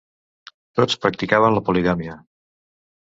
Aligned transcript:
Tots 0.79 0.97
practicaven 1.05 1.53
la 1.59 1.63
poligàmia. 1.69 2.17